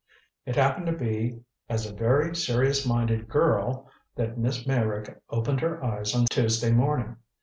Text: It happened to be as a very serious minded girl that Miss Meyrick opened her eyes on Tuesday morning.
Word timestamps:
It 0.47 0.55
happened 0.55 0.87
to 0.87 0.93
be 0.93 1.43
as 1.69 1.85
a 1.85 1.93
very 1.93 2.35
serious 2.35 2.87
minded 2.87 3.29
girl 3.29 3.87
that 4.15 4.35
Miss 4.35 4.65
Meyrick 4.65 5.21
opened 5.29 5.61
her 5.61 5.83
eyes 5.83 6.15
on 6.15 6.25
Tuesday 6.25 6.71
morning. 6.71 7.17